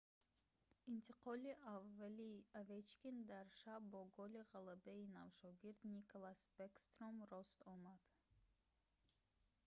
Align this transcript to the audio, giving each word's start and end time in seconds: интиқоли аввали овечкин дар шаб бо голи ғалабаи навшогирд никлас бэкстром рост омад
интиқоли 0.95 1.51
аввали 1.73 2.33
овечкин 2.59 3.15
дар 3.31 3.45
шаб 3.61 3.81
бо 3.93 4.01
голи 4.17 4.41
ғалабаи 4.53 5.05
навшогирд 5.15 5.81
никлас 5.93 6.41
бэкстром 6.57 7.17
рост 7.31 7.59
омад 7.73 8.01